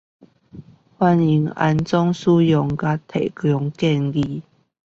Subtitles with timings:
[0.97, 4.41] 歡迎安裝使用及提供建議